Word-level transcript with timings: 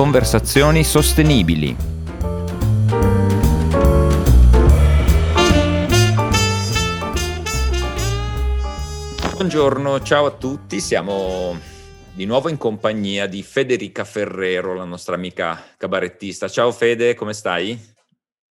conversazioni 0.00 0.82
sostenibili. 0.82 1.76
Buongiorno, 9.34 10.00
ciao 10.00 10.24
a 10.24 10.30
tutti, 10.30 10.80
siamo 10.80 11.54
di 12.14 12.24
nuovo 12.24 12.48
in 12.48 12.56
compagnia 12.56 13.26
di 13.26 13.42
Federica 13.42 14.04
Ferrero, 14.04 14.72
la 14.72 14.84
nostra 14.84 15.16
amica 15.16 15.62
cabarettista. 15.76 16.48
Ciao 16.48 16.72
Fede, 16.72 17.14
come 17.14 17.34
stai? 17.34 17.78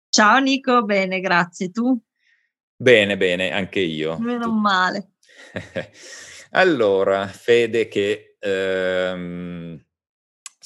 Ciao 0.08 0.40
Nico, 0.40 0.82
bene, 0.82 1.20
grazie. 1.20 1.70
Tu? 1.70 1.96
Bene, 2.74 3.16
bene, 3.16 3.52
anche 3.52 3.78
io. 3.78 4.18
Meno 4.18 4.50
male. 4.50 5.10
allora, 6.50 7.28
Fede 7.28 7.86
che 7.86 8.34
ehm, 8.40 9.85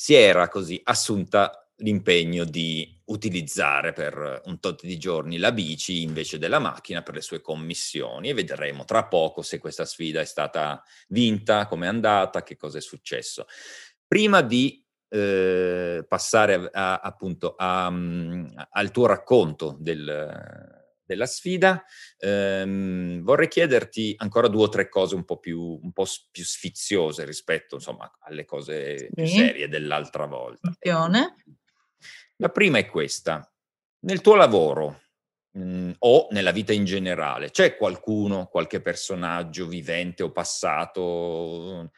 si 0.00 0.14
era 0.14 0.48
così 0.48 0.80
assunta 0.84 1.70
l'impegno 1.80 2.44
di 2.44 2.98
utilizzare 3.08 3.92
per 3.92 4.40
un 4.46 4.58
tot 4.58 4.82
di 4.82 4.96
giorni 4.96 5.36
la 5.36 5.52
bici 5.52 6.00
invece 6.00 6.38
della 6.38 6.58
macchina 6.58 7.02
per 7.02 7.12
le 7.12 7.20
sue 7.20 7.42
commissioni 7.42 8.30
e 8.30 8.32
vedremo 8.32 8.86
tra 8.86 9.04
poco 9.04 9.42
se 9.42 9.58
questa 9.58 9.84
sfida 9.84 10.22
è 10.22 10.24
stata 10.24 10.82
vinta, 11.08 11.66
come 11.66 11.84
è 11.84 11.90
andata, 11.90 12.42
che 12.42 12.56
cosa 12.56 12.78
è 12.78 12.80
successo. 12.80 13.44
Prima 14.06 14.40
di 14.40 14.82
eh, 15.10 16.02
passare 16.08 16.54
a, 16.54 16.70
a, 16.72 17.00
appunto 17.00 17.54
a, 17.58 17.88
a, 17.88 18.68
al 18.70 18.90
tuo 18.90 19.04
racconto 19.04 19.76
del, 19.78 20.79
della 21.10 21.26
sfida, 21.26 21.84
ehm, 22.18 23.22
vorrei 23.22 23.48
chiederti 23.48 24.14
ancora 24.18 24.46
due 24.46 24.62
o 24.62 24.68
tre 24.68 24.88
cose 24.88 25.16
un 25.16 25.24
po' 25.24 25.38
più, 25.38 25.60
un 25.60 25.90
po 25.92 26.04
più 26.30 26.44
sfiziose 26.44 27.24
rispetto 27.24 27.74
insomma, 27.74 28.08
alle 28.20 28.44
cose 28.44 28.96
sì. 28.96 29.10
più 29.12 29.26
serie 29.26 29.68
dell'altra 29.68 30.26
volta. 30.26 30.72
La 32.36 32.48
prima 32.48 32.78
è 32.78 32.86
questa. 32.86 33.52
Nel 34.02 34.20
tuo 34.20 34.36
lavoro 34.36 35.00
mhmm, 35.52 35.96
o 35.98 36.28
nella 36.30 36.52
vita 36.52 36.72
in 36.72 36.84
generale, 36.84 37.50
c'è 37.50 37.76
qualcuno, 37.76 38.46
qualche 38.46 38.80
personaggio 38.80 39.66
vivente 39.66 40.22
o 40.22 40.30
passato 40.30 41.90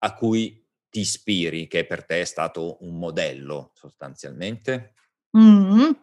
a 0.00 0.14
cui 0.14 0.62
ti 0.90 1.00
ispiri, 1.00 1.66
che 1.66 1.86
per 1.86 2.04
te 2.04 2.20
è 2.20 2.24
stato 2.24 2.76
un 2.84 2.98
modello 2.98 3.72
sostanzialmente? 3.74 4.92
Mh-mh. 5.30 5.96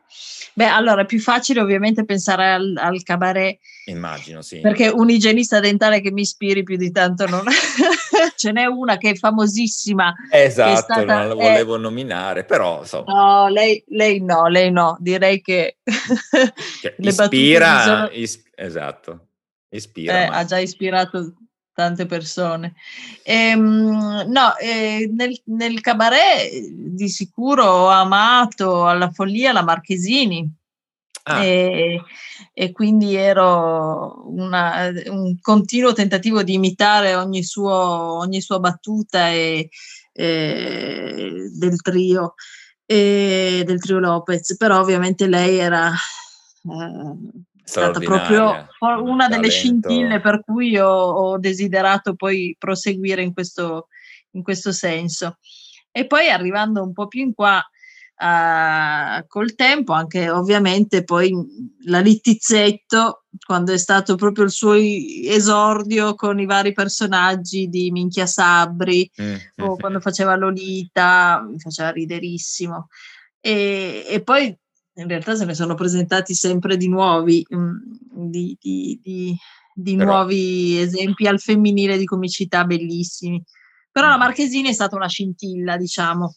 Beh, 0.54 0.66
allora 0.68 1.02
è 1.02 1.06
più 1.06 1.20
facile 1.20 1.60
ovviamente 1.60 2.06
pensare 2.06 2.52
al 2.54 2.76
al 2.78 3.04
cabaret 3.04 3.60
Immagino, 3.88 4.42
sì. 4.42 4.62
perché 4.62 4.88
un 4.88 5.10
igienista 5.10 5.60
dentale 5.60 6.00
che 6.00 6.12
mi 6.12 6.22
ispiri 6.22 6.64
più 6.64 6.78
di 6.78 6.92
tanto 6.92 7.28
non 7.28 7.44
ce 8.38 8.52
n'è 8.52 8.66
una 8.66 8.98
che 8.98 9.10
è 9.12 9.16
famosissima, 9.16 10.14
che 10.30 10.38
è 10.38 10.46
Esatto, 10.46 10.78
stata 10.82 11.04
non 11.04 11.28
la 11.28 11.34
volevo 11.34 11.78
nominare, 11.78 12.46
però 12.46 12.82
insomma 12.82 13.12
No, 13.14 13.48
lei 13.50 13.84
lei 13.90 14.22
no, 14.22 14.48
lei 14.48 14.72
no. 14.72 14.96
Direi 15.00 15.42
che 15.42 15.78
Cioè, 16.82 16.96
ispira 17.00 17.82
sono 17.82 18.10
is 18.12 18.44
esatto, 18.56 19.28
ispira, 19.70 20.24
Eh, 20.24 20.30
ma 20.30 20.38
ha 20.38 20.46
già 20.46 20.58
ispirato 20.60 21.34
tante 21.76 22.06
persone. 22.08 22.74
Ehm, 23.24 24.26
no, 24.28 24.58
ehm, 24.58 25.14
nel 25.16 25.40
nel 25.46 25.82
cabaret 25.82 26.50
di 26.70 27.10
sicuro 27.10 27.66
ho 27.66 27.88
amato 27.90 28.88
alla 28.88 29.12
follia 29.12 29.52
la 29.54 29.64
Marchesini. 29.64 30.50
Ah. 31.28 31.44
E 31.44 32.02
e 32.54 32.72
quindi 32.72 33.16
ero 33.16 34.24
una 34.30 34.92
un 35.08 35.38
continuo 35.42 35.94
tentativo 35.94 36.44
di 36.44 36.54
imitare 36.54 37.16
ogni 37.16 37.44
suo 37.44 38.18
ogni 38.20 38.42
sua 38.42 38.60
battuta 38.60 39.30
e 39.30 39.70
ehm, 40.14 41.50
del 41.58 41.82
trio 41.82 42.36
ehm, 42.86 43.64
del 43.64 43.80
trio 43.80 44.00
Lopez, 44.00 44.56
però 44.58 44.80
ovviamente 44.80 45.28
lei 45.28 45.58
era, 45.58 45.92
ehm, 47.66 47.94
stata 47.94 48.00
proprio 48.00 48.68
una 49.04 49.28
delle 49.28 49.50
scintille 49.50 50.22
per 50.22 50.42
cui 50.44 50.78
ho 50.78 50.88
ho 50.90 51.38
desiderato 51.40 52.16
poi 52.16 52.56
proseguire 52.58 53.22
in 53.24 53.34
questo 53.34 53.88
in 54.32 54.44
questo 54.44 54.72
senso. 54.72 55.38
E 55.92 56.06
poi 56.08 56.30
arrivando 56.30 56.84
un 56.84 56.92
po' 56.92 57.08
più 57.08 57.22
in 57.22 57.34
qua, 57.34 57.64
uhm, 58.20 59.26
col 59.28 59.56
tempo 59.56 59.94
anche 59.94 60.30
ovviamente 60.30 61.04
poi, 61.06 61.34
la 61.86 62.00
Littizzetto, 62.00 63.24
quando 63.46 63.72
è 63.72 63.78
stato 63.78 64.16
proprio 64.16 64.44
il 64.44 64.52
suo 64.52 64.74
esordio 64.74 66.16
con 66.16 66.38
i 66.40 66.46
vari 66.46 66.74
personaggi 66.74 67.68
di 67.70 67.92
Minchia 67.92 68.26
Sabri 68.26 69.10
Mh, 69.16 69.34
o 69.64 69.66
mh-mh. 69.72 69.78
quando 69.80 70.00
faceva 70.02 70.36
Lolita, 70.36 71.46
mi 71.50 71.60
faceva 71.60 71.92
riderissimo. 71.92 72.88
E 73.40 74.06
e 74.08 74.22
poi 74.22 74.54
in 74.96 75.08
realtà 75.08 75.36
se 75.36 75.46
ne 75.46 75.54
sono 75.54 75.76
presentati 75.76 76.34
sempre 76.34 76.78
di 76.78 76.88
nuovi, 76.88 77.46
mhmm, 77.48 78.30
di 78.30 78.58
di 78.60 79.00
di 79.02 79.38
di 79.74 79.96
Però 79.96 80.12
nuovi 80.12 80.80
esempi 80.80 81.28
al 81.28 81.40
femminile 81.40 81.98
di 81.98 82.06
comicità 82.06 82.64
bellissimi. 82.64 83.44
Però 83.92 84.08
la 84.08 84.14
Mh-mh. 84.14 84.24
Marchesini 84.24 84.70
è 84.70 84.74
stata 84.74 84.96
una 84.96 85.10
scintilla, 85.10 85.78
diciamo. 85.78 86.36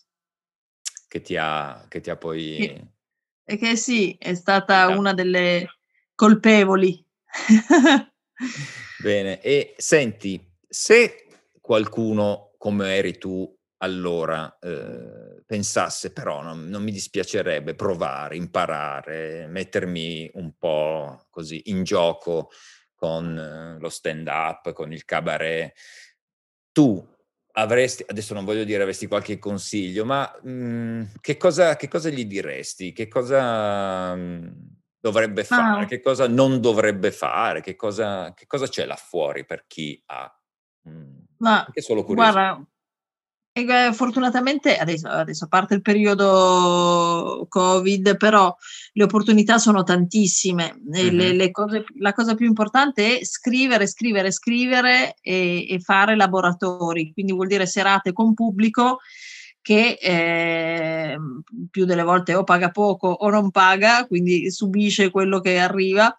Che 1.07 1.21
ti 1.21 1.37
ha 1.37 1.85
che 1.89 2.01
ti 2.01 2.11
ha 2.11 2.15
Che 2.15 2.19
poi 2.19 2.89
e 3.45 3.57
che 3.57 3.77
sì, 3.77 4.15
è 4.19 4.35
stata 4.35 4.83
ha 4.83 4.89
una 4.89 5.15
delle 5.15 5.79
colpevoli. 6.15 7.03
Bene, 9.03 9.41
e 9.41 9.75
senti, 9.79 10.39
se 10.69 11.29
qualcuno 11.61 12.51
come 12.59 12.97
eri 12.97 13.17
tu 13.17 13.58
allora, 13.79 14.57
uhm, 14.61 15.43
pensasse: 15.47 16.13
"Però 16.13 16.43
non 16.43 16.67
non 16.69 16.83
mi 16.83 16.93
dispiacerebbe 16.93 17.75
provare, 17.75 18.37
imparare, 18.37 19.47
mettermi 19.49 20.31
un 20.35 20.57
po' 20.59 21.27
così 21.31 21.63
in 21.71 21.85
gioco 21.85 22.51
con 22.95 23.79
lo 23.81 23.89
stand-up, 23.89 24.73
con 24.73 24.93
il 24.93 25.05
cabaret", 25.05 25.73
tu 26.73 27.07
avresti 27.53 28.05
adesso 28.07 28.35
non 28.35 28.45
voglio 28.45 28.65
dire 28.65 28.83
avresti 28.83 29.07
qualche 29.09 29.39
consiglio, 29.39 30.05
ma, 30.05 30.33
mhmm, 30.43 31.13
che 31.21 31.37
cosa 31.37 31.77
che 31.77 31.89
cosa 31.89 32.09
gli 32.11 32.25
diresti? 32.27 32.93
Che 32.93 33.09
cosa, 33.09 34.15
mhmm, 34.15 34.53
dovrebbe 35.01 35.45
fare? 35.45 35.85
Ma 35.85 35.87
Che 35.87 36.01
cosa 36.01 36.29
non 36.29 36.61
dovrebbe 36.61 37.11
fare? 37.13 37.61
Che 37.63 37.75
cosa 37.77 38.33
che 38.35 38.47
cosa 38.47 38.69
c'è 38.69 38.85
là 38.87 38.97
fuori 38.97 39.45
per 39.47 39.67
chi 39.67 40.01
ha, 40.07 40.33
mhmm, 40.85 41.25
Ma 41.41 41.57
anche 41.67 41.81
solo 41.83 42.05
curiosità? 42.05 42.43
guarda 42.45 42.67
e 43.61 43.65
beh, 43.65 43.93
fortunatamente 43.93 44.77
adesso 44.77 45.09
adesso 45.09 45.45
a 45.45 45.49
parte 45.49 45.75
il 45.75 45.83
periodo 45.83 47.47
Covid, 47.49 48.17
però 48.17 48.55
le 48.93 49.05
opportunità 49.05 49.59
sono 49.59 49.83
tantissime. 49.83 50.81
E 50.93 51.11
le 51.11 51.33
Mh-mh. 51.33 51.37
le 51.37 51.51
cose 51.51 51.85
la 51.99 52.13
cosa 52.13 52.35
più 52.35 52.47
importante 52.47 53.19
è 53.19 53.25
scrivere, 53.25 53.87
scrivere, 53.87 54.31
scrivere 54.33 55.15
e 55.21 55.67
e 55.69 55.81
fare 55.81 56.17
laboratori, 56.17 57.13
quindi 57.13 57.33
vuol 57.33 57.47
dire 57.49 57.67
serate 57.67 58.13
con 58.13 58.35
pubblico 58.35 58.99
che, 59.61 59.99
ehm, 60.01 61.43
più 61.71 61.85
delle 61.85 62.03
volte 62.03 62.35
o 62.35 62.45
paga 62.45 62.71
poco 62.71 63.09
o 63.09 63.29
non 63.31 63.51
paga, 63.51 64.07
quindi 64.07 64.51
subisce 64.51 65.11
quello 65.11 65.41
che 65.41 65.59
arriva, 65.59 66.15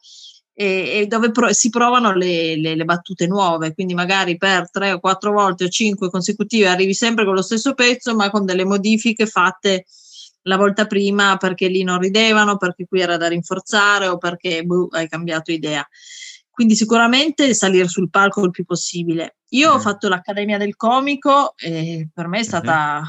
e 0.60 1.00
e 1.02 1.06
dove 1.08 1.32
pro 1.32 1.54
si 1.54 1.70
provano 1.70 2.14
le 2.14 2.58
le 2.58 2.76
le 2.76 2.86
battute 2.86 3.28
nuove. 3.28 3.74
Quindi 3.74 3.94
magari 3.94 4.36
per 4.38 4.70
3 4.70 4.92
o 4.92 5.00
4 5.00 5.32
volte 5.32 5.64
o 5.66 5.68
5 5.70 6.10
consecutive 6.10 6.68
arrivi 6.68 6.94
sempre 6.94 7.24
con 7.26 7.34
lo 7.36 7.42
stesso 7.42 7.74
pezzo, 7.74 8.14
ma 8.16 8.30
con 8.30 8.46
delle 8.46 8.66
modifiche 8.66 9.26
fatte 9.26 9.86
la 10.44 10.58
volta 10.58 10.86
prima 10.86 11.38
perché 11.38 11.68
lì 11.68 11.84
non 11.84 12.00
ridevano, 12.00 12.58
perché 12.58 12.86
qui 12.88 13.00
era 13.02 13.18
da 13.18 13.28
rinforzare 13.28 14.08
o 14.08 14.18
perché, 14.18 14.64
boh, 14.64 14.88
hai 14.92 15.08
cambiato 15.08 15.52
idea. 15.52 15.86
Quindi 16.50 16.76
sicuramente 16.76 17.54
salir 17.54 17.88
sul 17.88 18.10
palco 18.10 18.44
il 18.44 18.52
più 18.52 18.66
possibile. 18.66 19.38
Io 19.52 19.72
ho 19.72 19.74
Mh-mh. 19.76 19.80
fatto 19.80 20.10
l'Accademia 20.10 20.58
del 20.58 20.76
Comico 20.76 21.54
e 21.58 22.10
per 22.14 22.28
me 22.28 22.40
è 22.40 22.42
Mh-mh. 22.42 22.46
stata, 22.48 23.02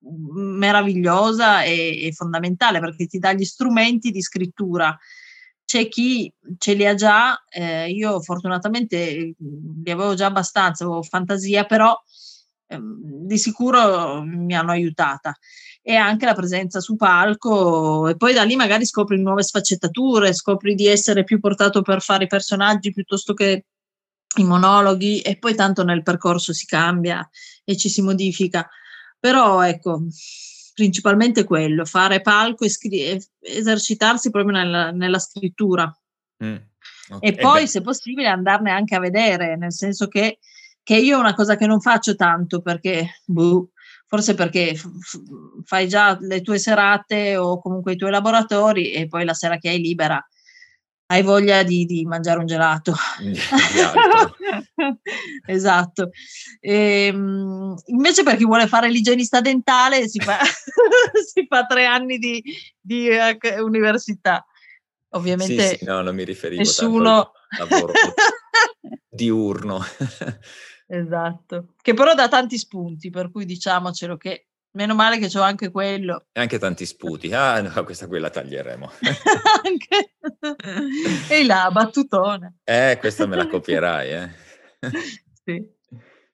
mhmm, 0.00 0.56
meravigliosa 0.58 1.62
e 1.62 2.06
e 2.06 2.12
fondamentale 2.12 2.80
perché 2.80 3.06
ti 3.06 3.18
dà 3.18 3.32
gli 3.32 3.44
strumenti 3.44 4.10
di 4.10 4.22
scrittura. 4.22 4.96
C'è 5.68 5.88
chi 5.88 6.32
ce 6.58 6.74
li 6.74 6.86
ha 6.86 6.94
già, 6.94 7.42
ehm, 7.50 7.88
io 7.90 8.20
fortunatamente, 8.22 9.34
mhmm, 9.36 9.82
li 9.82 9.90
avevo 9.90 10.14
già 10.14 10.26
abbastanza, 10.26 10.84
avevo 10.84 11.02
fantasia, 11.02 11.64
però, 11.64 11.92
ehm, 12.68 13.26
di 13.26 13.36
sicuro 13.36 14.22
mi 14.22 14.54
hanno 14.54 14.70
aiutata. 14.70 15.34
E 15.82 15.96
anche 15.96 16.24
la 16.24 16.34
presenza 16.34 16.78
su 16.80 16.94
palco 16.96 18.06
e 18.08 18.16
poi 18.16 18.32
da 18.32 18.44
lì 18.44 18.54
magari 18.56 18.86
scopri 18.86 19.20
nuove 19.20 19.42
sfaccettature, 19.42 20.32
scopri 20.34 20.74
di 20.76 20.86
essere 20.86 21.24
più 21.24 21.40
portato 21.40 21.82
per 21.82 22.00
fare 22.00 22.24
i 22.24 22.26
personaggi 22.28 22.92
piuttosto 22.92 23.34
che 23.34 23.64
i 24.38 24.44
monologhi 24.44 25.20
e 25.20 25.36
poi 25.38 25.54
tanto 25.56 25.82
nel 25.84 26.02
percorso 26.02 26.52
si 26.52 26.66
cambia 26.66 27.28
e 27.64 27.76
ci 27.76 27.88
si 27.88 28.02
modifica. 28.02 28.68
Però 29.18 29.62
ecco, 29.62 30.02
principalmente 30.76 31.44
quello, 31.44 31.86
fare 31.86 32.20
palco 32.20 32.66
e 32.66 32.68
scri 32.68 33.18
esercitarsi 33.40 34.28
proprio 34.30 34.58
nel 34.58 34.94
nella 34.94 35.18
scrittura. 35.18 35.84
Mh, 36.36 36.54
oka 37.12 37.26
E 37.26 37.28
eh 37.30 37.36
poi 37.36 37.66
se 37.66 37.80
possibile 37.80 38.28
andarne 38.28 38.70
anche 38.70 38.94
a 38.94 39.00
vedere, 39.00 39.56
nel 39.56 39.72
senso 39.72 40.06
che 40.06 40.38
che 40.82 40.96
io 40.96 41.16
è 41.16 41.18
una 41.18 41.34
cosa 41.34 41.56
che 41.56 41.66
non 41.66 41.80
faccio 41.80 42.14
tanto 42.14 42.60
perché, 42.60 43.22
boh, 43.24 43.70
forse 44.06 44.34
perché 44.34 44.76
f- 44.76 44.86
f- 45.00 45.20
fai 45.64 45.88
già 45.88 46.16
le 46.20 46.42
tue 46.42 46.58
serate 46.58 47.38
o 47.38 47.58
comunque 47.58 47.94
i 47.94 47.96
tuoi 47.96 48.10
laboratori 48.10 48.92
e 48.92 49.08
poi 49.08 49.24
la 49.24 49.34
sera 49.34 49.56
che 49.56 49.70
hai 49.70 49.80
libera 49.80 50.24
hai 51.06 51.22
voglia 51.22 51.62
di, 51.62 51.84
di 51.84 52.04
mangiare 52.04 52.38
un 52.38 52.46
gelato. 52.46 52.94
esatto. 55.46 56.10
E, 56.60 57.06
ehm, 57.06 57.74
invece 57.86 58.22
per 58.22 58.36
chi 58.36 58.44
vuole 58.44 58.66
fare 58.66 58.90
l'igienista 58.90 59.40
dentale 59.40 60.08
si 60.08 60.20
fa, 60.20 60.38
si 61.24 61.46
fa 61.48 61.64
tre 61.66 61.86
anni 61.86 62.18
di, 62.18 62.42
di 62.80 63.08
uh, 63.08 63.64
università. 63.64 64.44
Ovviamente 65.10 65.68
sì, 65.68 65.76
sì, 65.78 65.84
no, 65.84 66.02
non 66.02 66.14
mi 66.14 66.24
riferivo 66.24 66.60
nessuno... 66.60 67.32
tanto 67.56 67.74
lavoro 67.74 67.92
diurno. 69.08 69.80
esatto, 70.88 71.74
che 71.80 71.94
però 71.94 72.14
dà 72.14 72.28
tanti 72.28 72.58
spunti, 72.58 73.10
per 73.10 73.30
cui 73.30 73.44
diciamocelo 73.44 74.16
che 74.16 74.48
Meno 74.76 74.94
male 74.94 75.18
che 75.18 75.28
c'ho 75.28 75.40
anche 75.40 75.70
quello. 75.70 76.26
E 76.32 76.38
anche 76.38 76.58
tanti 76.58 76.84
sputi. 76.84 77.32
Ah, 77.32 77.62
no, 77.62 77.72
questa 77.84 78.06
qui 78.06 78.20
la 78.20 78.28
taglieremo. 78.28 78.92
e 81.30 81.44
là, 81.46 81.70
battutone. 81.72 82.58
Eh, 82.62 82.98
questa 83.00 83.24
me 83.24 83.36
la 83.36 83.46
copierai, 83.46 84.10
eh. 84.10 84.30
sì. 85.44 85.74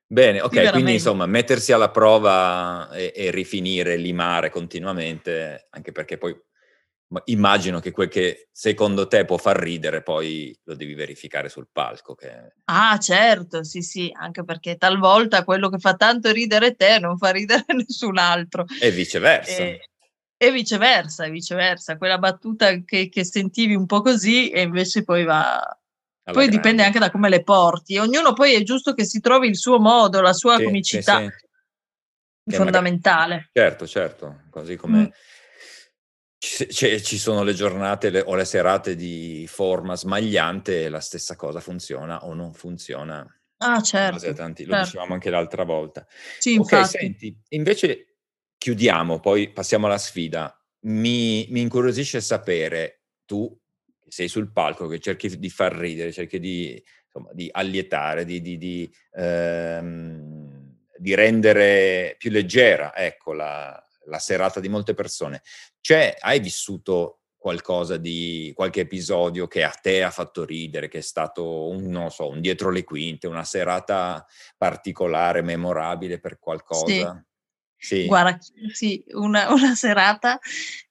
Bene, 0.04 0.40
ok, 0.40 0.72
quindi 0.72 0.94
insomma 0.94 1.24
mettersi 1.24 1.72
alla 1.72 1.90
prova 1.90 2.90
e, 2.90 3.12
e 3.14 3.30
rifinire, 3.30 3.96
limare 3.96 4.50
continuamente, 4.50 5.68
anche 5.70 5.92
perché 5.92 6.18
poi 6.18 6.36
immagino 7.24 7.80
che 7.80 7.90
quel 7.90 8.08
che 8.08 8.48
secondo 8.50 9.06
te 9.06 9.24
può 9.24 9.36
far 9.36 9.56
ridere 9.58 10.02
poi 10.02 10.56
lo 10.64 10.74
devi 10.74 10.94
verificare 10.94 11.48
sul 11.48 11.68
palco. 11.70 12.14
Che... 12.14 12.54
Ah, 12.64 12.98
certo, 12.98 13.64
sì, 13.64 13.82
sì, 13.82 14.10
anche 14.14 14.44
perché 14.44 14.76
talvolta 14.76 15.44
quello 15.44 15.68
che 15.68 15.78
fa 15.78 15.94
tanto 15.94 16.30
ridere 16.30 16.74
te 16.74 16.98
non 16.98 17.18
fa 17.18 17.30
ridere 17.30 17.64
nessun 17.74 18.18
altro. 18.18 18.64
E 18.80 18.90
viceversa. 18.90 19.62
E, 19.62 19.90
e 20.36 20.52
viceversa, 20.52 21.24
e 21.24 21.30
viceversa. 21.30 21.96
Quella 21.96 22.18
battuta 22.18 22.74
che, 22.84 23.08
che, 23.08 23.24
sentivi 23.24 23.74
un 23.74 23.86
po' 23.86 24.00
così 24.00 24.50
e 24.50 24.62
invece 24.62 25.04
poi 25.04 25.24
va... 25.24 25.58
Alla 26.24 26.36
poi 26.36 26.46
grande. 26.46 26.56
dipende 26.56 26.84
anche 26.84 26.98
da 26.98 27.10
come 27.10 27.28
le 27.28 27.42
porti. 27.42 27.98
Ognuno 27.98 28.32
poi 28.32 28.54
è 28.54 28.62
giusto 28.62 28.94
che 28.94 29.04
si 29.04 29.20
trovi 29.20 29.48
il 29.48 29.56
suo 29.56 29.80
modo, 29.80 30.20
la 30.20 30.32
sua 30.32 30.56
sì, 30.56 30.64
comicità. 30.64 31.18
Sì, 31.18 31.30
sì. 32.46 32.56
Fondamentale. 32.56 33.34
Magari, 33.34 33.50
certo, 33.52 33.86
certo, 33.86 34.40
così 34.50 34.76
come... 34.76 34.98
Mm 34.98 35.40
c- 36.42 37.00
ci 37.00 37.18
sono 37.18 37.44
le 37.44 37.54
giornate 37.54 38.10
le, 38.10 38.20
o 38.20 38.34
le 38.34 38.44
serate 38.44 38.96
di 38.96 39.46
forma 39.48 39.94
smagliante 39.94 40.82
e 40.82 40.88
la 40.88 40.98
stessa 40.98 41.36
cosa 41.36 41.60
funziona 41.60 42.24
o 42.24 42.34
non 42.34 42.52
funziona. 42.52 43.24
Ah, 43.58 43.80
certo. 43.80 44.32
Tanti, 44.34 44.64
certo. 44.64 44.76
Lo 44.76 44.82
dicevamo 44.82 45.14
anche 45.14 45.30
l'altra 45.30 45.62
volta. 45.62 46.04
Sì, 46.38 46.56
ok, 46.56 46.72
infatti. 46.72 46.98
senti, 46.98 47.40
invece 47.50 48.16
chiudiamo, 48.58 49.20
poi 49.20 49.52
passiamo 49.52 49.86
alla 49.86 49.98
sfida. 49.98 50.52
Mi, 50.80 51.46
mi 51.50 51.60
incuriosisce 51.60 52.20
sapere, 52.20 53.04
tu 53.24 53.56
che 54.00 54.10
sei 54.10 54.26
sul 54.26 54.50
palco, 54.50 54.88
che 54.88 54.98
cerchi 54.98 55.38
di 55.38 55.48
far 55.48 55.72
ridere, 55.72 56.10
cerchi 56.10 56.40
di, 56.40 56.82
insomma, 57.04 57.32
di 57.32 57.48
allietare, 57.52 58.24
di, 58.24 58.40
di, 58.42 58.58
di, 58.58 58.92
ehm, 59.12 60.76
di 60.98 61.14
rendere 61.14 62.16
più 62.18 62.30
leggera 62.30 62.96
ecco, 62.96 63.32
la, 63.32 63.80
la 64.06 64.18
serata 64.18 64.60
di 64.60 64.68
molte 64.68 64.94
persone. 64.94 65.42
C'è, 65.80 66.16
hai 66.18 66.40
vissuto 66.40 67.22
qualcosa 67.36 67.96
di 67.96 68.52
qualche 68.54 68.82
episodio 68.82 69.48
che 69.48 69.64
a 69.64 69.70
te 69.70 70.04
ha 70.04 70.10
fatto 70.10 70.44
ridere, 70.44 70.88
che 70.88 70.98
è 70.98 71.02
stato 71.02 71.68
un, 71.68 71.88
non 71.88 72.10
so, 72.10 72.28
un 72.28 72.40
dietro 72.40 72.70
le 72.70 72.84
quinte, 72.84 73.26
una 73.26 73.42
serata 73.42 74.24
particolare, 74.56 75.42
memorabile 75.42 76.20
per 76.20 76.38
qualcosa? 76.38 77.24
Sì. 77.76 77.96
sì. 77.96 78.06
Guarda, 78.06 78.38
sì, 78.72 79.04
una, 79.14 79.50
una 79.52 79.74
serata 79.74 80.38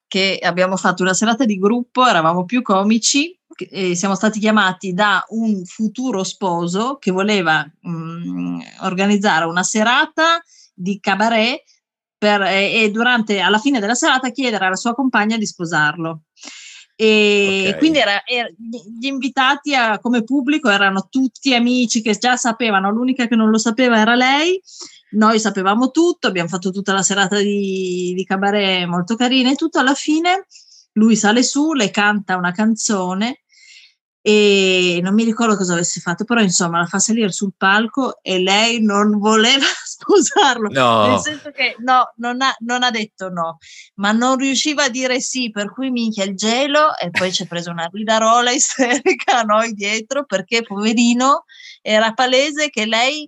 che 0.08 0.40
abbiamo 0.42 0.76
fatto 0.76 1.04
una 1.04 1.14
serata 1.14 1.46
di 1.46 1.58
gruppo, 1.58 2.06
eravamo 2.06 2.44
più 2.44 2.62
comici, 2.62 3.34
e 3.70 3.96
siamo 3.96 4.16
stati 4.16 4.40
chiamati 4.40 4.94
da 4.94 5.24
un 5.30 5.64
futuro 5.64 6.24
sposo 6.24 6.98
che 6.98 7.12
voleva 7.12 7.64
mh, 7.64 7.90
mm, 7.92 8.60
organizzare 8.82 9.46
una 9.46 9.64
serata 9.64 10.42
di 10.74 11.00
cabaret 11.00 11.64
per, 12.22 12.44
e, 12.44 12.84
e 12.84 12.92
durante, 12.92 13.40
alla 13.40 13.58
fine 13.58 13.80
della 13.80 13.96
serata 13.96 14.30
chiedere 14.30 14.64
alla 14.64 14.76
sua 14.76 14.94
compagna 14.94 15.38
di 15.38 15.48
sposarlo. 15.48 16.26
E 16.96 17.66
okay. 17.70 17.80
quindi 17.80 17.98
era, 17.98 18.24
era, 18.24 18.48
gli 18.48 19.08
invitati 19.08 19.74
a, 19.74 19.98
come 19.98 20.24
pubblico 20.24 20.70
erano 20.70 21.08
tutti 21.10 21.56
amici 21.56 22.04
che 22.04 22.16
già 22.16 22.36
sapevano, 22.36 22.92
l'unica 22.92 23.26
che 23.26 23.36
non 23.36 23.50
lo 23.50 23.58
sapeva 23.58 23.98
era 23.98 24.14
lei. 24.14 24.62
Noi 25.14 25.40
sapevamo 25.40 25.90
tutto, 25.90 26.28
abbiamo 26.28 26.48
fatto 26.48 26.70
tutta 26.70 26.94
la 26.94 27.02
serata 27.02 27.40
di, 27.40 28.14
di 28.16 28.24
cabaret 28.24 28.86
molto 28.86 29.16
carina 29.16 29.50
e 29.50 29.56
tutto 29.56 29.80
alla 29.80 29.96
fine 29.96 30.46
lui 30.94 31.16
sale 31.16 31.42
su, 31.42 31.74
le 31.74 31.90
canta 31.90 32.38
una 32.38 32.52
canzone 32.52 33.41
e 34.24 35.00
non 35.02 35.16
mi 35.16 35.24
ricordo 35.24 35.56
cosa 35.56 35.74
avesse 35.74 36.00
fatto, 36.00 36.26
però 36.26 36.42
insomma 36.42 36.78
la 36.78 36.86
fa 36.86 37.00
salire 37.00 37.32
sul 37.32 37.54
palco 37.58 38.20
e 38.22 38.40
lei 38.40 38.80
non 38.80 39.18
voleva 39.18 39.66
sposarlo, 39.84 40.70
no. 40.70 41.08
nel 41.08 41.20
senso 41.20 41.50
che 41.50 41.76
no, 41.80 42.14
non 42.18 42.40
ha, 42.42 42.56
non 42.60 42.84
ha, 42.84 42.92
detto 42.92 43.30
no, 43.30 43.58
ma 43.96 44.12
non 44.12 44.38
riusciva 44.38 44.84
a 44.84 44.90
dire 44.90 45.20
sì, 45.20 45.50
per 45.50 45.72
cui 45.72 45.90
minchia 45.90 46.24
il 46.24 46.36
gelo 46.36 46.96
e 46.98 47.10
poi 47.10 47.34
ci 47.34 47.42
ha 47.42 47.48
preso 47.48 47.72
una 47.72 47.90
ridarola 47.92 48.52
isterica 48.54 49.40
a 49.40 49.44
noi 49.44 49.74
dietro 49.74 50.26
perché 50.26 50.62
poverino 50.62 51.46
era 51.82 52.14
palese 52.14 52.70
che 52.70 52.86
lei 52.86 53.28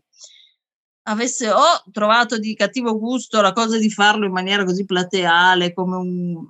avesse 1.05 1.51
o 1.51 1.83
trovato 1.91 2.37
di 2.37 2.55
cattivo 2.55 2.97
gusto 2.97 3.41
la 3.41 3.51
cosa 3.51 3.77
di 3.77 3.89
farlo 3.89 4.25
in 4.25 4.31
maniera 4.31 4.63
così 4.63 4.85
plateale 4.85 5.73
come 5.73 5.95
un 5.97 6.47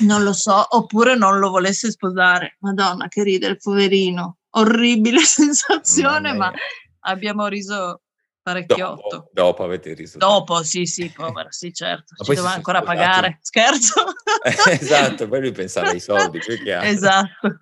non 0.00 0.22
lo 0.22 0.32
so, 0.32 0.66
oppure 0.76 1.14
non 1.14 1.38
lo 1.38 1.50
volesse 1.50 1.90
sposare. 1.90 2.56
Madonna, 2.60 3.08
che 3.08 3.22
ride 3.22 3.46
il 3.46 3.58
poverino. 3.58 4.38
Orribile 4.50 5.20
sensazione, 5.24 6.32
ma 6.34 6.52
abbiamo 7.00 7.46
riso 7.46 8.02
parecchiotto. 8.42 9.08
Dopo, 9.08 9.30
dopo 9.32 9.64
avete 9.64 9.94
riso. 9.94 10.18
Dopo, 10.18 10.62
sì, 10.62 10.84
sì, 10.84 11.10
povera, 11.10 11.50
sì, 11.50 11.72
certo. 11.72 12.14
Ma 12.18 12.24
Ci 12.24 12.34
doveva 12.34 12.54
ancora 12.54 12.78
sposati. 12.80 12.98
pagare. 12.98 13.38
Scherzo. 13.40 14.04
esatto, 14.68 15.28
poi 15.28 15.40
lui 15.40 15.52
pensava 15.52 15.90
ai 15.90 16.00
soldi. 16.00 16.40
Esatto. 16.82 17.58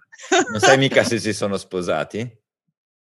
Non 0.50 0.60
sai 0.60 0.78
mica 0.78 1.04
se 1.04 1.18
si 1.18 1.32
sono 1.32 1.56
sposati? 1.56 2.38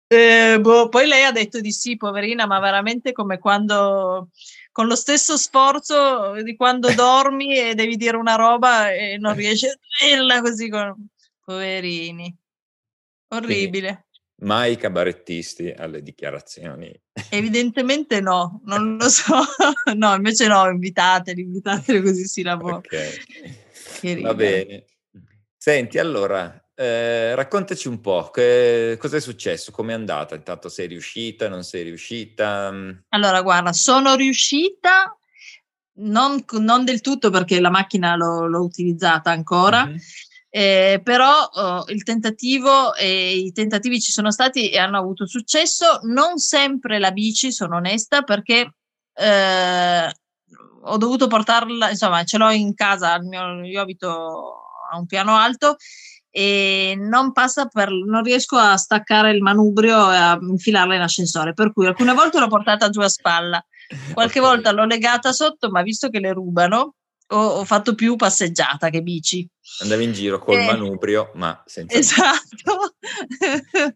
Eh, 0.08 0.60
boh, 0.60 0.88
poi 0.90 1.08
lei 1.08 1.24
ha 1.24 1.32
detto 1.32 1.60
di 1.60 1.72
sì, 1.72 1.98
poverina, 1.98 2.46
ma 2.46 2.60
veramente 2.60 3.12
come 3.12 3.40
quando 3.40 4.30
con 4.76 4.88
lo 4.88 4.96
stesso 4.98 5.38
sforzo 5.38 6.34
di 6.42 6.58
quando 6.58 6.94
dormi 6.94 7.58
e 7.58 7.76
devi 7.76 7.96
dire 7.96 8.18
una 8.18 8.36
roba 8.36 8.92
e 8.92 9.18
non 9.18 9.34
riesci 9.34 9.68
a 9.68 9.80
dirla 10.04 10.42
così 10.42 10.68
con 10.68 11.08
poverini. 11.40 12.38
Orribile. 13.30 14.08
Quindi, 14.36 14.52
mai 14.52 14.76
cabarettisti 14.76 15.72
alle 15.72 16.02
dichiarazioni. 16.02 16.94
Evidentemente 17.30 18.20
no, 18.20 18.60
non 18.66 18.98
lo 19.00 19.08
so. 19.08 19.46
no, 19.96 20.14
invece 20.14 20.48
no, 20.48 20.70
invitateli, 20.70 21.40
invitateli 21.40 22.02
così 22.02 22.26
si 22.26 22.44
lavora. 22.44 22.76
Ok. 22.76 24.20
Va 24.20 24.34
bene. 24.34 24.88
Senti, 25.56 26.00
allora, 26.00 26.65
eh, 26.78 27.34
raccontaci 27.36 27.88
un 27.88 28.02
po', 28.02 28.30
che, 28.32 28.98
cosa 29.00 29.16
è 29.16 29.22
successo, 29.22 29.72
come 29.72 29.94
è 29.94 29.96
andata? 29.96 30.36
Intanto 30.36 30.68
sei 30.68 30.88
riuscita, 30.88 31.48
non 31.48 31.64
sei 31.64 31.84
riuscita? 31.84 32.74
Allora, 33.10 33.42
guarda, 33.42 33.72
sono 33.72 34.16
riuscita, 34.16 35.18
non, 36.00 36.44
non 36.60 36.84
del 36.84 37.00
tutto 37.00 37.30
perché 37.30 37.62
la 37.62 37.70
macchina 37.70 38.16
l'ho, 38.18 38.46
l'ho 38.48 38.62
utilizzata 38.62 39.32
ancora, 39.32 39.86
mm-hmm. 39.86 39.98
eh, 40.50 41.00
però 41.02 41.50
oh, 41.50 41.86
il 41.88 42.04
tentativo 42.04 42.94
e 42.94 43.38
i 43.38 43.54
tentativi 43.54 44.02
ci 44.02 44.12
sono 44.12 44.30
stati 44.30 44.70
e 44.70 44.78
hanno 44.78 44.98
avuto 44.98 45.26
successo, 45.26 46.02
non 46.04 46.40
sempre 46.40 47.00
la 47.00 47.12
bici, 47.12 47.54
sono 47.54 47.78
onesta, 47.78 48.24
perché 48.24 48.74
eh, 49.14 50.14
ho 50.88 50.98
dovuto 50.98 51.28
portarla, 51.28 51.90
insomma, 51.90 52.26
ce 52.26 52.38
l'ho 52.38 52.50
in 52.50 52.74
casa, 52.74 53.18
mio, 53.22 53.64
io 53.64 53.80
abito 53.80 54.65
a 54.90 54.98
un 54.98 55.06
piano 55.06 55.36
alto 55.36 55.78
e 56.38 56.96
non 56.98 57.32
passa 57.32 57.68
per, 57.68 57.90
non 57.92 58.22
riesco 58.22 58.58
a 58.58 58.76
staccare 58.76 59.32
il 59.32 59.42
manubrio 59.42 60.12
e 60.12 60.16
a 60.18 60.38
infilarla 60.42 60.94
in 60.94 61.02
ascensore, 61.02 61.54
per 61.54 61.72
cui 61.72 61.86
alcune 61.86 62.14
volte 62.14 62.40
l'ho 62.40 62.50
portata 62.50 62.90
giù 62.90 63.00
a 63.00 63.08
spalla, 63.08 63.66
qualche 64.14 64.40
okay. 64.40 64.52
volta 64.52 64.72
l'ho 64.72 64.84
legata 64.84 65.32
sotto, 65.32 65.70
ma 65.70 65.82
visto 65.82 66.10
che 66.10 66.20
le 66.20 66.34
rubano, 66.34 66.96
ho, 67.28 67.38
ho 67.38 67.64
fatto 67.64 67.96
più 67.96 68.18
passeggiata 68.18 68.90
che 68.90 69.02
bici. 69.02 69.48
Andavi 69.80 70.04
in 70.04 70.12
giro 70.12 70.40
col 70.40 70.60
eh, 70.60 70.66
manubrio, 70.66 71.32
ma 71.36 71.64
senza... 71.66 71.98
Esatto, 71.98 72.96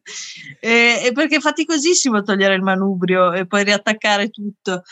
e, 0.62 1.02
e 1.04 1.12
perché 1.14 1.36
è 1.36 1.42
faticosissimo 1.42 2.22
togliere 2.22 2.56
il 2.56 2.64
manubrio 2.64 3.34
e 3.34 3.48
poi 3.48 3.66
riattaccare 3.66 4.30
tutto. 4.30 4.84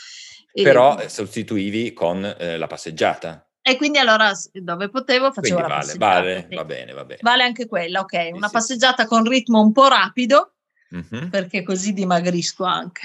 Però 0.52 1.00
e, 1.00 1.08
sostituivi 1.08 1.94
con 1.94 2.26
eh, 2.26 2.58
la 2.58 2.68
passeggiata. 2.68 3.47
E 3.68 3.76
quindi 3.76 3.98
allora 3.98 4.32
dove 4.54 4.88
potevo 4.88 5.30
facevo 5.34 5.56
quindi 5.56 5.74
la 5.74 5.78
vale, 5.78 5.94
vale, 5.98 6.48
va 6.56 6.64
bene, 6.64 6.94
va 6.94 7.04
bene. 7.04 7.20
Vale 7.22 7.44
anche 7.44 7.68
quella, 7.68 8.00
ok. 8.00 8.30
Una 8.32 8.48
sì. 8.48 8.54
passeggiata 8.54 9.06
con 9.06 9.28
ritmo 9.28 9.60
un 9.60 9.74
po' 9.74 9.90
rapido, 9.90 10.54
mm-hmm. 10.96 11.28
perché 11.28 11.64
così 11.64 11.92
dimagrisco 11.92 12.64
anche, 12.64 13.02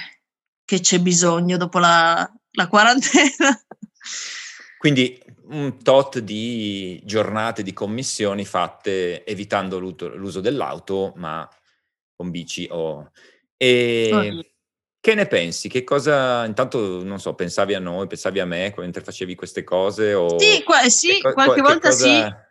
che 0.64 0.78
c'è 0.78 1.00
bisogno 1.00 1.57
dopo 1.57 1.81
la, 1.81 2.33
la 2.52 2.69
quarantena. 2.69 3.61
Quindi 4.78 5.21
un 5.49 5.83
tot 5.83 6.21
di 6.21 7.02
giornate 7.04 7.64
di 7.64 7.73
commissioni 7.73 8.45
fatte 8.45 9.25
evitando 9.25 9.81
l'uso 9.81 10.40
dell'auto, 10.40 11.12
ma 11.16 11.49
con 12.14 12.31
bici 12.31 12.69
o... 12.71 13.11
E 13.57 14.11
oh. 14.12 14.51
Che 15.02 15.16
ne 15.16 15.26
pensi? 15.26 15.68
Che 15.68 15.82
cosa, 15.82 16.44
intanto, 16.44 17.02
non 17.02 17.18
so, 17.18 17.35
pensavi 17.35 17.75
a 17.75 17.80
noi, 17.80 18.06
pensavi 18.06 18.38
a 18.38 18.44
me 18.44 18.73
mentre 18.76 19.02
facevi 19.02 19.35
queste 19.35 19.64
cose? 19.64 20.14
O... 20.14 20.38
Sì, 20.38 20.62
qua, 20.62 20.88
sì 20.88 21.21
co- 21.21 21.32
qualche 21.32 21.61
volta 21.61 21.88
cosa... 21.88 22.04
sì. 22.04 22.50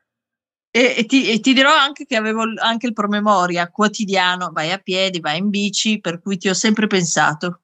E, 0.69 0.95
e, 0.97 1.05
ti, 1.05 1.31
e, 1.31 1.39
ti, 1.39 1.53
dirò 1.53 1.73
anche 1.73 2.05
che 2.05 2.17
avevo 2.17 2.43
anche 2.57 2.87
il 2.87 2.93
promemoria 2.93 3.69
quotidiano, 3.69 4.51
vai 4.51 4.69
a 4.73 4.79
piedi, 4.79 5.21
vai 5.21 5.37
in 5.37 5.49
bici, 5.49 6.01
per 6.01 6.19
cui 6.19 6.37
ti 6.37 6.49
ho 6.49 6.53
sempre 6.53 6.87
pensato, 6.87 7.61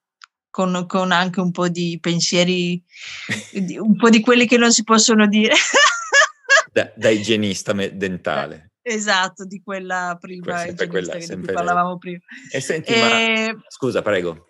con, 0.50 0.86
con 0.88 1.12
anche 1.12 1.42
un 1.42 1.52
po' 1.52 1.68
di 1.68 1.98
pensieri, 2.00 2.82
un 3.80 3.96
po' 3.98 4.10
di 4.10 4.22
quelli 4.22 4.48
che 4.48 4.58
non 4.58 4.72
si 4.72 4.86
possono 4.86 5.28
dire. 5.28 5.56
da, 6.72 6.90
da 6.96 7.10
igienista 7.10 7.74
dentale. 7.74 8.72
Esatto, 8.82 9.44
di 9.44 9.62
quella 9.62 10.18
prima 10.18 10.46
quella, 10.88 11.16
di 11.18 11.28
cui 11.28 11.52
parlavamo 11.52 11.98
prima. 11.98 12.20
E 12.50 12.62
senti, 12.62 12.94
e... 12.94 13.52
Ma... 13.54 13.62
scusa, 13.68 14.02
prego. 14.02 14.48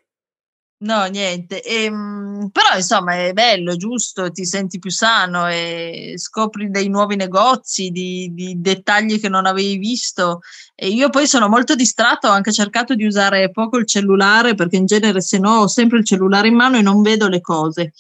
No, 0.80 1.06
niente. 1.08 1.64
Ehm, 1.64 2.50
però 2.52 2.76
insomma 2.76 3.16
è 3.16 3.34
bello, 3.34 3.76
giusto, 3.76 4.30
ti 4.32 4.46
senti 4.46 4.78
più 4.78 4.92
sano 4.92 5.48
e 5.48 6.14
scopri 6.18 6.70
dei 6.70 6.88
nuovi 6.88 7.16
negozi, 7.16 7.90
di, 7.90 8.30
di, 8.32 8.62
dettagli 8.62 9.20
che 9.20 9.28
non 9.28 9.48
avevi 9.48 9.78
visto. 9.78 10.42
E 10.76 10.90
io 10.90 11.10
poi 11.10 11.26
sono 11.28 11.50
molto 11.50 11.74
distratta, 11.74 12.30
ho 12.30 12.32
anche 12.34 12.52
cercato 12.52 12.94
di 12.94 13.06
usare 13.06 13.50
poco 13.50 13.78
il 13.78 13.88
cellulare 13.88 14.54
perché 14.54 14.76
in 14.76 14.86
genere 14.86 15.20
se 15.22 15.40
no 15.40 15.62
ho 15.62 15.68
sempre 15.68 15.98
il 15.98 16.06
cellulare 16.06 16.48
in 16.48 16.56
mano 16.56 16.78
e 16.78 16.82
non 16.84 17.02
vedo 17.02 17.28
le 17.28 17.42
cose. 17.42 17.94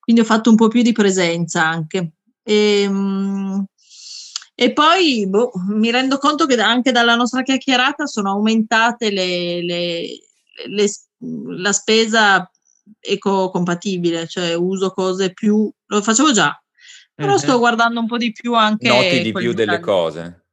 Quindi 0.00 0.22
ho 0.22 0.24
fatto 0.24 0.50
un 0.50 0.56
po' 0.56 0.66
più 0.68 0.82
di 0.82 0.92
presenza 0.92 1.64
anche. 1.64 2.10
E, 2.42 2.82
ehm, 2.82 3.64
e 4.58 4.72
poi 4.72 5.26
boh, 5.28 5.52
mi 5.68 5.90
rendo 5.90 6.18
conto 6.18 6.46
che 6.46 6.60
anche 6.60 6.90
dalla 6.90 7.14
nostra 7.14 7.42
chiacchierata 7.42 8.06
sono 8.06 8.30
aumentate 8.30 9.10
le, 9.10 9.62
le, 9.62 10.06
le, 10.68 10.88
la 11.18 11.72
spesa 11.72 12.50
ecocompatibile, 13.00 14.26
cioè 14.26 14.54
uso 14.54 14.90
cose 14.90 15.32
più... 15.32 15.70
Lo 15.86 16.02
facevo 16.02 16.32
già, 16.32 16.60
però 17.14 17.30
mm-hmm. 17.30 17.38
sto 17.38 17.58
guardando 17.58 18.00
un 18.00 18.06
po' 18.06 18.16
di 18.16 18.32
più 18.32 18.54
anche... 18.54 18.88
Noti 18.88 19.22
di 19.22 19.32
più 19.32 19.52
delle 19.52 19.80
cose. 19.80 20.46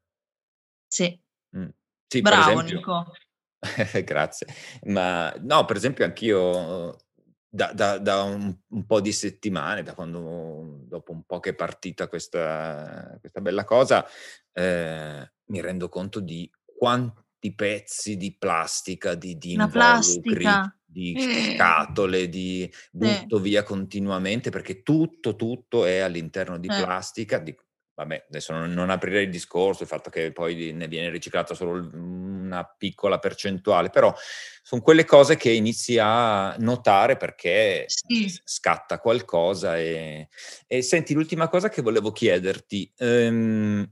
Sì. 0.87 1.19
Mm. 1.57 1.69
sì 2.07 2.21
Bravo 2.21 2.61
esempio, 2.61 2.75
Nico. 2.75 3.11
Grazie. 4.03 4.47
Ma 4.83 5.33
no, 5.39 5.65
per 5.65 5.75
esempio 5.75 6.05
anch'io 6.05 6.97
da, 7.49 7.71
da, 7.71 7.97
da 7.99 8.23
un, 8.23 8.55
un, 8.67 8.85
po' 8.85 8.99
di 8.99 9.11
settimane, 9.11 9.83
da 9.83 9.93
quando 9.93 10.79
dopo 10.85 11.11
un 11.11 11.23
po' 11.23 11.39
che 11.39 11.51
è 11.51 11.55
partita 11.55 12.07
questa, 12.07 13.15
questa 13.19 13.41
bella 13.41 13.63
cosa, 13.63 14.05
eh, 14.51 15.31
mi 15.45 15.61
rendo 15.61 15.87
conto 15.87 16.19
di 16.19 16.49
quanti 17.43 17.53
pezzi 17.53 18.15
di 18.15 18.35
plastica, 18.37 19.15
di, 19.15 19.37
di 19.37 19.53
involucri, 19.53 20.45
di 20.85 21.13
eh. 21.13 21.55
scatole, 21.55 22.29
di 22.29 22.71
butto 22.91 23.37
sì. 23.37 23.43
via 23.43 23.63
continuamente, 23.63 24.49
perché 24.49 24.81
tutto, 24.81 25.35
tutto 25.35 25.85
è 25.85 25.99
all'interno 25.99 26.57
di 26.57 26.67
eh. 26.67 26.81
plastica, 26.81 27.39
di 27.39 27.53
vabbè, 27.95 28.25
adesso 28.29 28.53
non, 28.53 28.71
non, 28.71 28.89
aprirei 28.89 29.25
il 29.25 29.29
discorso, 29.29 29.83
il 29.83 29.89
fatto 29.89 30.09
che 30.09 30.31
poi 30.31 30.71
ne 30.73 30.87
viene 30.87 31.09
riciclata 31.09 31.53
solo 31.53 31.89
una 31.93 32.63
piccola 32.63 33.19
percentuale, 33.19 33.89
però 33.89 34.13
sono 34.63 34.81
quelle 34.81 35.05
cose 35.05 35.35
che 35.35 35.51
inizi 35.51 35.97
a 35.99 36.55
notare 36.57 37.17
perché 37.17 37.85
sì. 37.87 38.33
scatta 38.43 38.99
qualcosa. 38.99 39.77
E, 39.77 40.29
e, 40.65 40.81
senti, 40.81 41.13
l'ultima 41.13 41.49
cosa 41.49 41.69
che 41.69 41.81
volevo 41.81 42.11
chiederti, 42.11 42.93
ehm, 42.97 43.91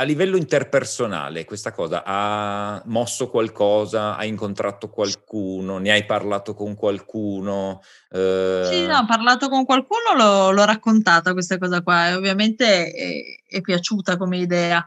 a 0.00 0.02
livello 0.02 0.38
interpersonale, 0.38 1.44
questa 1.44 1.72
cosa 1.72 2.02
ha 2.06 2.80
mosso 2.86 3.28
qualcosa? 3.28 4.16
Hai 4.16 4.28
incontrato 4.28 4.88
qualcuno? 4.88 5.76
Ne 5.76 5.90
hai 5.90 6.06
parlato 6.06 6.54
con 6.54 6.74
qualcuno? 6.74 7.82
Eh... 8.10 8.62
Sì, 8.64 8.86
no, 8.86 8.96
ho 8.96 9.04
parlato 9.04 9.50
con 9.50 9.66
qualcuno, 9.66 10.14
l'ho, 10.16 10.52
l'ho 10.52 10.64
raccontata 10.64 11.34
questa 11.34 11.58
cosa 11.58 11.82
qua 11.82 12.08
e 12.08 12.14
ovviamente 12.14 12.90
è, 12.90 13.12
è 13.46 13.60
piaciuta 13.60 14.16
come 14.16 14.38
idea. 14.38 14.86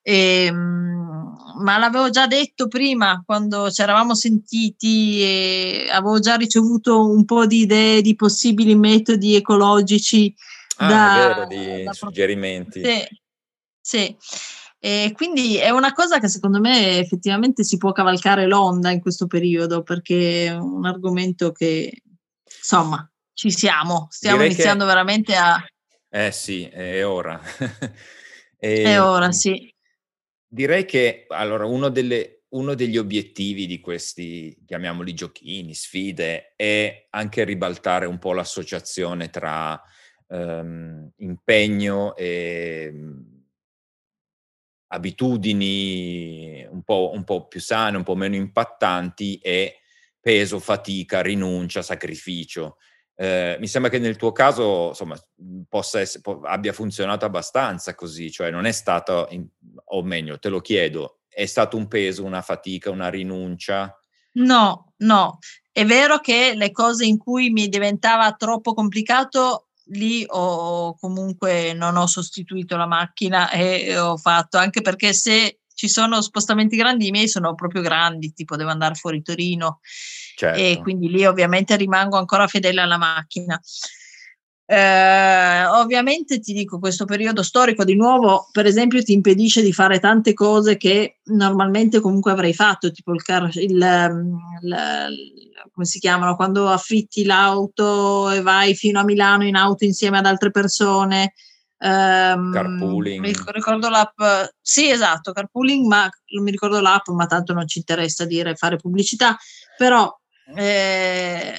E, 0.00 0.46
ehm, 0.46 1.36
ma 1.62 1.76
l'avevo 1.76 2.08
già 2.08 2.26
detto 2.26 2.66
prima 2.66 3.22
quando 3.26 3.70
ci 3.70 3.82
eravamo 3.82 4.14
sentiti 4.14 5.20
e 5.20 5.86
avevo 5.90 6.18
già 6.18 6.36
ricevuto 6.36 7.10
un 7.10 7.26
po' 7.26 7.44
di 7.44 7.60
idee 7.60 8.00
di 8.00 8.16
possibili 8.16 8.74
metodi 8.74 9.34
ecologici. 9.34 10.34
Ah, 10.78 10.88
da, 10.88 11.14
vero, 11.14 11.46
di 11.46 11.82
da 11.84 11.92
suggerimenti. 11.92 12.82
Sì, 12.82 13.24
sì. 13.86 14.16
E 14.80 15.12
quindi 15.14 15.58
è 15.58 15.70
una 15.70 15.92
cosa 15.92 16.18
che 16.18 16.28
secondo 16.28 16.58
me 16.58 16.98
effettivamente 16.98 17.62
si 17.62 17.76
può 17.76 17.92
cavalcare 17.92 18.46
l'onda 18.46 18.90
in 18.90 19.00
questo 19.00 19.28
periodo 19.28 19.84
perché 19.84 20.46
è 20.46 20.56
un 20.56 20.84
argomento 20.86 21.52
che 21.52 22.02
insomma 22.44 23.08
ci 23.32 23.52
siamo, 23.52 24.08
stiamo 24.10 24.38
Direi 24.38 24.52
iniziando 24.52 24.84
che... 24.84 24.90
veramente 24.90 25.36
a... 25.36 25.64
Eh 26.08 26.32
sì, 26.32 26.64
è 26.64 27.06
ora. 27.06 27.40
e... 28.58 28.82
È 28.82 29.00
ora, 29.00 29.30
sì. 29.30 29.72
Direi 30.48 30.84
che 30.84 31.26
allora 31.28 31.64
uno, 31.64 31.88
delle, 31.88 32.42
uno 32.50 32.74
degli 32.74 32.98
obiettivi 32.98 33.66
di 33.66 33.78
questi, 33.78 34.56
chiamiamoli 34.66 35.14
giochini, 35.14 35.74
sfide, 35.74 36.54
è 36.56 37.06
anche 37.10 37.44
ribaltare 37.44 38.06
un 38.06 38.18
po' 38.18 38.32
l'associazione 38.32 39.30
tra 39.30 39.80
um, 40.28 41.08
impegno 41.18 42.16
e 42.16 42.92
abitudini 44.88 46.66
un 46.70 46.82
po', 46.82 47.10
un 47.12 47.24
po' 47.24 47.46
più 47.46 47.60
sane, 47.60 47.96
un 47.96 48.02
po' 48.02 48.14
meno 48.14 48.34
impattanti 48.34 49.36
e 49.38 49.80
peso, 50.20 50.58
fatica, 50.58 51.22
rinuncia, 51.22 51.82
sacrificio. 51.82 52.76
Eh, 53.14 53.56
mi 53.58 53.66
sembra 53.66 53.90
che 53.90 53.98
nel 53.98 54.16
tuo 54.16 54.32
caso 54.32 54.88
insomma, 54.88 55.16
essere, 55.70 56.20
po- 56.20 56.40
abbia 56.42 56.72
funzionato 56.72 57.24
abbastanza 57.24 57.94
così, 57.94 58.30
cioè 58.30 58.50
non 58.50 58.66
è 58.66 58.72
stato, 58.72 59.26
in, 59.30 59.46
o 59.84 60.02
meglio, 60.02 60.38
te 60.38 60.48
lo 60.48 60.60
chiedo, 60.60 61.20
è 61.28 61.46
stato 61.46 61.76
un 61.76 61.88
peso, 61.88 62.24
una 62.24 62.42
fatica, 62.42 62.90
una 62.90 63.08
rinuncia? 63.08 63.98
No, 64.32 64.92
no, 64.98 65.38
è 65.72 65.84
vero 65.84 66.18
che 66.18 66.54
le 66.54 66.70
cose 66.72 67.06
in 67.06 67.18
cui 67.18 67.50
mi 67.50 67.68
diventava 67.68 68.32
troppo 68.32 68.74
complicato 68.74 69.65
lì 69.90 70.24
ho 70.26 70.94
comunque 70.96 71.72
non 71.72 71.96
ho 71.96 72.06
sostituito 72.06 72.76
la 72.76 72.86
macchina 72.86 73.50
e 73.50 73.98
ho 73.98 74.16
fatto 74.16 74.58
anche 74.58 74.80
perché 74.80 75.12
se 75.12 75.60
ci 75.74 75.88
sono 75.88 76.22
spostamenti 76.22 76.74
grandi, 76.74 77.08
i 77.08 77.10
miei 77.10 77.28
sono 77.28 77.54
proprio 77.54 77.82
grandi, 77.82 78.32
tipo 78.32 78.56
devo 78.56 78.70
andare 78.70 78.94
fuori 78.94 79.20
Torino 79.22 79.80
certo. 80.34 80.58
e 80.58 80.80
quindi 80.80 81.08
lì 81.10 81.26
ovviamente 81.26 81.76
rimango 81.76 82.16
ancora 82.16 82.46
fedele 82.46 82.80
alla 82.80 82.96
macchina. 82.96 83.60
Eh, 84.68 85.64
ovviamente 85.66 86.40
ti 86.40 86.52
dico, 86.52 86.80
questo 86.80 87.04
periodo 87.04 87.44
storico 87.44 87.84
di 87.84 87.94
nuovo, 87.94 88.48
per 88.50 88.66
esempio, 88.66 89.02
ti 89.02 89.12
impedisce 89.12 89.62
di 89.62 89.72
fare 89.72 90.00
tante 90.00 90.34
cose 90.34 90.76
che 90.76 91.20
normalmente 91.26 92.00
comunque 92.00 92.32
avrei 92.32 92.52
fatto, 92.52 92.90
tipo 92.90 93.14
il, 93.14 93.22
car- 93.22 93.56
il, 93.56 93.70
il 94.62 94.76
come 95.72 95.86
si 95.86 95.98
chiamano, 95.98 96.36
quando 96.36 96.68
affitti 96.68 97.24
l'auto 97.24 98.30
e 98.30 98.40
vai 98.40 98.74
fino 98.74 98.98
a 98.98 99.04
Milano 99.04 99.44
in 99.44 99.56
auto 99.56 99.84
insieme 99.84 100.18
ad 100.18 100.26
altre 100.26 100.50
persone. 100.50 101.34
Um, 101.78 102.50
carpooling. 102.52 103.20
Mi 103.20 103.34
ricordo 103.52 103.90
l'app, 103.90 104.18
sì 104.60 104.88
esatto, 104.88 105.32
carpooling, 105.32 105.86
ma 105.86 106.08
non 106.30 106.42
mi 106.42 106.50
ricordo 106.50 106.80
l'app, 106.80 107.08
ma 107.08 107.26
tanto 107.26 107.52
non 107.52 107.68
ci 107.68 107.78
interessa 107.78 108.24
dire 108.24 108.54
fare 108.54 108.76
pubblicità, 108.76 109.36
però 109.76 110.10
eh, 110.56 111.52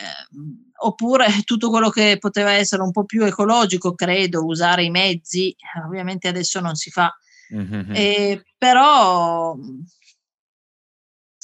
oppure 0.80 1.28
tutto 1.46 1.70
quello 1.70 1.90
che 1.90 2.18
poteva 2.20 2.52
essere 2.52 2.82
un 2.82 2.92
po' 2.92 3.06
più 3.06 3.24
ecologico, 3.24 3.96
credo, 3.96 4.46
usare 4.46 4.84
i 4.84 4.90
mezzi, 4.90 5.56
ovviamente 5.86 6.28
adesso 6.28 6.60
non 6.60 6.76
si 6.76 6.90
fa, 6.90 7.16
mm-hmm. 7.54 7.92
eh, 7.94 8.44
però 8.58 9.56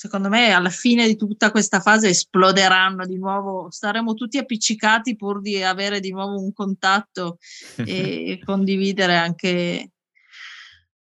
secondo 0.04 0.28
me 0.28 0.52
alla 0.52 0.70
fine 0.70 1.08
di 1.08 1.16
tutta 1.16 1.50
questa 1.50 1.80
fase 1.80 2.10
esploderanno 2.10 3.06
di 3.06 3.18
nuovo, 3.18 3.72
staremo 3.72 4.14
tutti 4.16 4.38
appiccicati 4.38 5.16
pur 5.16 5.40
di 5.40 5.64
avere 5.64 6.02
di 6.02 6.12
nuovo 6.12 6.42
un 6.42 6.52
contatto 6.52 7.38
e 7.78 8.42
condividere 8.44 9.16
anche, 9.16 9.92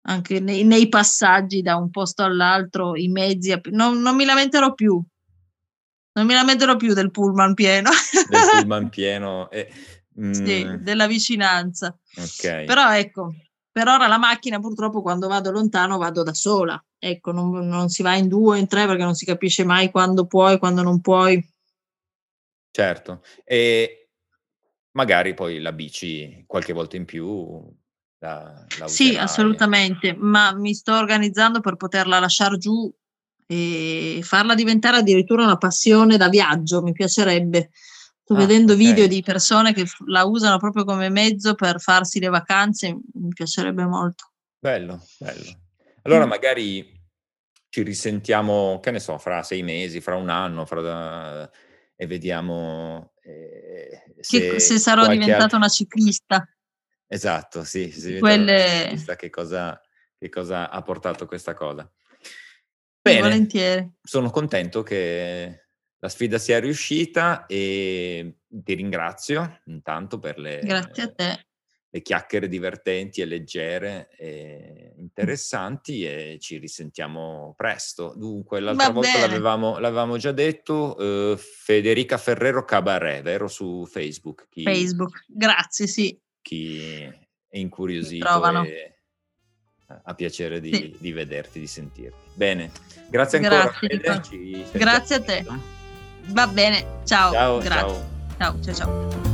anche 0.02 0.38
nei, 0.38 0.62
nei, 0.62 0.88
passaggi 0.88 1.60
da 1.60 1.74
un 1.74 1.90
posto 1.90 2.22
all'altro 2.22 2.94
i 2.94 3.08
mezzi. 3.08 3.52
Non, 3.72 4.00
non 4.00 4.14
mi 4.14 4.24
lamenterò 4.24 4.74
più, 4.74 5.04
non 6.14 6.26
mi 6.26 6.34
lamenterò 6.34 6.76
più 6.76 6.94
del 6.94 7.10
pullman 7.10 7.54
pieno. 7.54 7.90
Del 8.28 8.40
pullman 8.60 8.88
pieno. 8.88 9.50
E, 9.50 9.70
mm. 10.20 10.32
Sì, 10.32 10.66
della 10.80 11.06
vicinanza. 11.06 11.96
Okay. 12.16 12.64
Però 12.66 12.92
ecco, 12.94 13.34
per 13.70 13.88
ora 13.88 14.06
la 14.06 14.18
macchina 14.18 14.60
purtroppo 14.60 15.02
quando 15.02 15.26
vado 15.26 15.50
lontano 15.50 15.98
vado 15.98 16.22
da 16.22 16.34
sola. 16.34 16.82
Ecco, 16.98 17.32
non, 17.32 17.66
non 17.66 17.88
si 17.88 18.02
va 18.02 18.14
in 18.14 18.28
due 18.28 18.56
o 18.56 18.58
in 18.58 18.68
tre 18.68 18.86
perché 18.86 19.02
non 19.02 19.14
si 19.14 19.24
capisce 19.24 19.64
mai 19.64 19.90
quando 19.90 20.26
puoi, 20.26 20.58
quando 20.58 20.82
non 20.82 21.00
puoi. 21.00 21.44
Certo. 22.70 23.22
E 23.44 24.10
magari 24.92 25.34
poi 25.34 25.60
la 25.60 25.72
bici 25.72 26.44
qualche 26.46 26.72
volta 26.72 26.96
in 26.96 27.04
più 27.04 27.60
la, 28.18 28.64
la 28.78 28.86
Sì, 28.88 29.16
assolutamente, 29.16 30.14
ma 30.16 30.52
mi 30.54 30.74
sto 30.74 30.94
organizzando 30.94 31.60
per 31.60 31.74
poterla 31.76 32.20
lasciare 32.20 32.56
giù 32.56 32.92
e 33.46 34.20
farla 34.22 34.54
diventare 34.54 34.98
addirittura 34.98 35.44
una 35.44 35.56
passione 35.56 36.16
da 36.16 36.28
viaggio, 36.28 36.82
mi 36.82 36.92
piacerebbe. 36.92 37.70
Sto 38.22 38.34
ah, 38.34 38.38
vedendo 38.38 38.72
okay. 38.72 38.86
video 38.86 39.06
di 39.06 39.22
persone 39.22 39.74
che 39.74 39.84
la 40.06 40.24
usano 40.24 40.58
proprio 40.58 40.84
come 40.84 41.10
mezzo 41.10 41.54
per 41.54 41.80
farsi 41.80 42.20
le 42.20 42.28
vacanze, 42.28 42.96
mi 43.14 43.28
piacerebbe 43.34 43.84
molto. 43.84 44.30
Bello, 44.58 45.04
bello. 45.18 45.58
Allora 46.02 46.24
mm. 46.24 46.28
magari 46.28 47.02
ci 47.68 47.82
risentiamo, 47.82 48.80
che 48.80 48.90
ne 48.90 49.00
so, 49.00 49.18
fra 49.18 49.42
sei 49.42 49.62
mesi, 49.62 50.00
fra 50.00 50.16
un 50.16 50.30
anno, 50.30 50.64
fra, 50.64 51.50
e 51.96 52.06
vediamo 52.06 53.12
eh, 53.22 54.04
se, 54.20 54.60
se, 54.60 54.78
sarò 54.78 55.06
diventata 55.06 55.42
altro... 55.42 55.56
una 55.58 55.68
ciclista. 55.68 56.48
Esatto, 57.06 57.64
sì, 57.64 57.90
se 57.90 58.18
Quelle... 58.18 58.82
ciclista, 58.84 59.16
che 59.16 59.28
cosa, 59.28 59.80
che 60.16 60.28
cosa 60.28 60.70
ha 60.70 60.82
portato 60.82 61.26
questa 61.26 61.54
cosa. 61.54 61.90
Bene, 63.04 63.20
volentieri. 63.20 63.92
sono 64.02 64.30
contento 64.30 64.82
che 64.82 65.66
la 65.98 66.08
sfida 66.08 66.38
sia 66.38 66.58
riuscita 66.58 67.44
e 67.46 68.36
ti 68.48 68.74
ringrazio 68.74 69.60
intanto 69.66 70.18
per 70.18 70.38
le, 70.38 70.60
Grazie 70.64 71.02
a 71.02 71.12
te. 71.12 71.46
le 71.90 72.00
chiacchiere 72.02 72.48
divertenti 72.48 73.20
e 73.20 73.26
leggere 73.26 74.08
e 74.16 74.94
interessanti 74.96 76.04
e 76.04 76.38
ci 76.40 76.56
risentiamo 76.56 77.52
presto. 77.56 78.14
Dunque, 78.16 78.60
l'altra 78.60 78.86
Va 78.86 78.92
volta 78.92 79.18
l'avevamo, 79.18 79.78
l'avevamo, 79.78 80.16
già 80.16 80.32
detto, 80.32 80.96
uh, 80.98 81.36
Federica 81.36 82.16
Ferrero 82.16 82.64
Cabaret, 82.64 83.22
vero? 83.22 83.48
Su 83.48 83.84
Facebook. 83.86 84.48
Chi, 84.48 84.62
Facebook, 84.62 85.24
grazie, 85.28 85.86
sì. 85.86 86.18
Chi 86.40 86.80
è 86.80 87.58
incuriosito 87.58 88.26
ha 90.02 90.14
piacere 90.14 90.60
di, 90.60 90.74
sì. 90.74 90.96
di, 90.98 91.12
vederti, 91.12 91.60
di 91.60 91.66
sentirti. 91.66 92.28
Bene, 92.34 92.70
grazie 93.08 93.38
ancora. 93.38 93.72
Grazie, 93.80 94.64
grazie 94.72 95.16
a 95.16 95.20
te. 95.20 95.44
Va 96.26 96.46
bene, 96.46 96.84
ciao. 97.04 97.32
Ciao, 97.32 97.58
grazie. 97.58 98.02
ciao, 98.38 98.60
ciao. 98.62 98.74
ciao. 98.74 99.32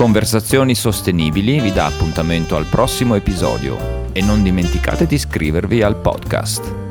Conversazioni 0.00 0.74
Sostenibili 0.74 1.60
vi 1.60 1.72
dà 1.72 1.84
appuntamento 1.84 2.56
al 2.56 2.64
prossimo 2.64 3.16
episodio 3.16 4.08
e 4.12 4.22
non 4.22 4.42
dimenticate 4.42 5.04
di 5.04 5.16
iscrivervi 5.16 5.82
al 5.82 5.96
podcast. 5.96 6.89